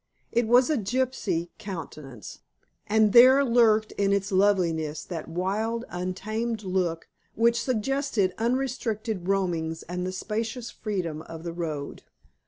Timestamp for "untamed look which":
5.89-7.61